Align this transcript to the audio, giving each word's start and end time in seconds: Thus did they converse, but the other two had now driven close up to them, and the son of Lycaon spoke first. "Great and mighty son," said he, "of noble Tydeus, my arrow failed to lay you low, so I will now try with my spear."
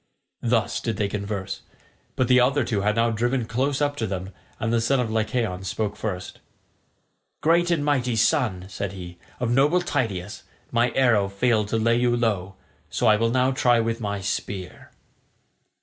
Thus 0.41 0.79
did 0.81 0.97
they 0.97 1.07
converse, 1.07 1.61
but 2.15 2.27
the 2.27 2.39
other 2.39 2.63
two 2.63 2.81
had 2.81 2.95
now 2.95 3.11
driven 3.11 3.45
close 3.45 3.83
up 3.83 3.95
to 3.97 4.07
them, 4.07 4.31
and 4.59 4.73
the 4.73 4.81
son 4.81 4.99
of 4.99 5.11
Lycaon 5.11 5.63
spoke 5.63 5.95
first. 5.95 6.39
"Great 7.41 7.69
and 7.69 7.85
mighty 7.85 8.15
son," 8.15 8.65
said 8.67 8.93
he, 8.93 9.19
"of 9.39 9.51
noble 9.51 9.79
Tydeus, 9.79 10.41
my 10.71 10.89
arrow 10.95 11.29
failed 11.29 11.67
to 11.67 11.77
lay 11.77 11.97
you 11.97 12.17
low, 12.17 12.55
so 12.89 13.05
I 13.05 13.15
will 13.15 13.29
now 13.29 13.51
try 13.51 13.79
with 13.79 14.01
my 14.01 14.21
spear." 14.21 14.89